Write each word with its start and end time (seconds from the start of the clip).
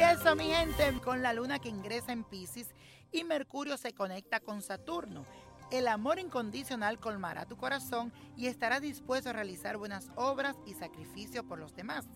Eso, 0.00 0.36
mi 0.36 0.48
gente, 0.48 0.92
con 1.02 1.22
la 1.22 1.32
luna 1.32 1.58
que 1.58 1.70
ingresa 1.70 2.12
en 2.12 2.22
Pisces 2.22 2.74
y 3.12 3.24
Mercurio 3.24 3.78
se 3.78 3.94
conecta 3.94 4.40
con 4.40 4.60
Saturno. 4.60 5.24
El 5.70 5.88
amor 5.88 6.18
incondicional 6.18 6.98
colmará 6.98 7.46
tu 7.46 7.56
corazón 7.56 8.12
y 8.36 8.46
estarás 8.46 8.82
dispuesto 8.82 9.30
a 9.30 9.32
realizar 9.32 9.78
buenas 9.78 10.10
obras 10.14 10.54
y 10.66 10.74
sacrificio 10.74 11.48
por 11.48 11.58
los 11.58 11.74
demás. 11.74 12.06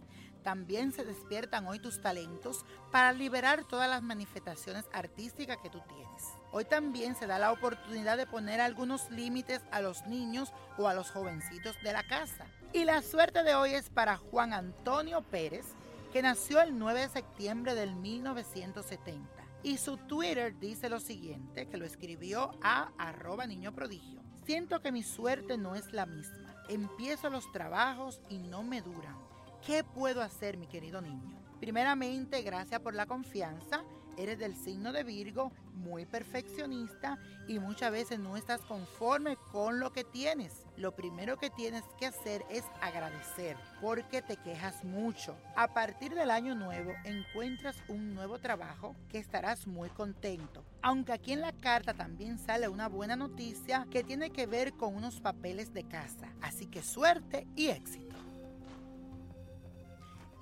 También 0.42 0.92
se 0.92 1.04
despiertan 1.04 1.66
hoy 1.66 1.78
tus 1.78 2.00
talentos 2.02 2.64
para 2.92 3.12
liberar 3.12 3.64
todas 3.64 3.88
las 3.88 4.02
manifestaciones 4.02 4.84
artísticas 4.92 5.56
que 5.62 5.70
tú 5.70 5.80
tienes. 5.88 6.22
Hoy 6.52 6.66
también 6.66 7.14
se 7.16 7.26
da 7.26 7.38
la 7.38 7.50
oportunidad 7.50 8.16
de 8.16 8.26
poner 8.26 8.60
algunos 8.60 9.10
límites 9.10 9.62
a 9.72 9.80
los 9.80 10.06
niños 10.06 10.52
o 10.78 10.86
a 10.86 10.94
los 10.94 11.10
jovencitos 11.10 11.76
de 11.82 11.92
la 11.92 12.02
casa. 12.06 12.46
Y 12.72 12.84
la 12.84 13.02
suerte 13.02 13.42
de 13.42 13.54
hoy 13.54 13.72
es 13.72 13.90
para 13.90 14.16
Juan 14.16 14.52
Antonio 14.52 15.22
Pérez, 15.22 15.66
que 16.12 16.22
nació 16.22 16.60
el 16.60 16.78
9 16.78 17.00
de 17.00 17.08
septiembre 17.08 17.74
del 17.74 17.94
1970. 17.94 19.28
Y 19.62 19.76
su 19.76 19.96
Twitter 19.96 20.58
dice 20.58 20.88
lo 20.88 21.00
siguiente, 21.00 21.68
que 21.68 21.76
lo 21.76 21.84
escribió 21.84 22.50
a 22.62 22.90
arroba 22.98 23.46
niño 23.46 23.72
prodigio. 23.72 24.20
Siento 24.44 24.80
que 24.80 24.90
mi 24.90 25.02
suerte 25.02 25.56
no 25.56 25.76
es 25.76 25.92
la 25.92 26.06
misma. 26.06 26.54
Empiezo 26.68 27.30
los 27.30 27.50
trabajos 27.52 28.20
y 28.28 28.38
no 28.38 28.62
me 28.62 28.80
duran. 28.80 29.16
¿Qué 29.64 29.84
puedo 29.84 30.22
hacer, 30.22 30.56
mi 30.56 30.66
querido 30.66 31.00
niño? 31.00 31.38
Primeramente, 31.60 32.42
gracias 32.42 32.80
por 32.80 32.94
la 32.94 33.06
confianza. 33.06 33.84
Eres 34.16 34.38
del 34.38 34.54
signo 34.54 34.92
de 34.92 35.04
Virgo, 35.04 35.52
muy 35.74 36.04
perfeccionista 36.06 37.18
y 37.48 37.58
muchas 37.58 37.90
veces 37.90 38.18
no 38.18 38.36
estás 38.36 38.60
conforme 38.62 39.36
con 39.50 39.80
lo 39.80 39.92
que 39.92 40.04
tienes. 40.04 40.66
Lo 40.76 40.94
primero 40.94 41.36
que 41.36 41.50
tienes 41.50 41.84
que 41.98 42.06
hacer 42.06 42.44
es 42.50 42.64
agradecer 42.80 43.56
porque 43.80 44.22
te 44.22 44.36
quejas 44.36 44.84
mucho. 44.84 45.36
A 45.56 45.68
partir 45.68 46.14
del 46.14 46.30
año 46.30 46.54
nuevo 46.54 46.92
encuentras 47.04 47.76
un 47.88 48.14
nuevo 48.14 48.38
trabajo 48.38 48.94
que 49.08 49.18
estarás 49.18 49.66
muy 49.66 49.88
contento. 49.90 50.64
Aunque 50.82 51.12
aquí 51.12 51.32
en 51.32 51.40
la 51.40 51.52
carta 51.52 51.94
también 51.94 52.38
sale 52.38 52.68
una 52.68 52.88
buena 52.88 53.16
noticia 53.16 53.86
que 53.90 54.04
tiene 54.04 54.30
que 54.30 54.46
ver 54.46 54.74
con 54.74 54.94
unos 54.94 55.20
papeles 55.20 55.72
de 55.72 55.84
casa. 55.84 56.28
Así 56.40 56.66
que 56.66 56.82
suerte 56.82 57.46
y 57.56 57.68
éxito. 57.68 58.16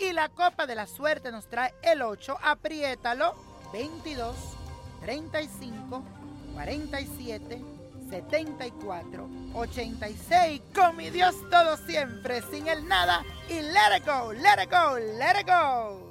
Y 0.00 0.12
la 0.12 0.28
copa 0.28 0.66
de 0.66 0.77
la 0.77 0.86
suerte 0.86 1.33
nos 1.33 1.48
trae 1.48 1.74
el 1.83 2.02
8, 2.02 2.39
apriétalo, 2.41 3.34
22, 3.72 4.36
35, 5.00 6.02
47, 6.55 7.61
74, 8.11 9.28
86. 9.55 10.61
Con 10.74 10.97
mi 10.97 11.11
Dios 11.11 11.34
todo 11.50 11.77
siempre, 11.77 12.41
sin 12.50 12.66
el 12.69 12.89
nada. 12.89 13.22
Y 13.48 13.61
let 13.61 13.98
it 13.98 14.06
go, 14.06 14.33
let 14.33 14.62
it 14.62 14.70
go, 14.70 14.98
let 14.98 15.41
it 15.41 15.46
go. 15.46 16.08